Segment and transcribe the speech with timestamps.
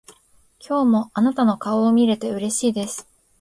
[0.67, 3.07] 今日もあなたの顔を見れてうれしいです。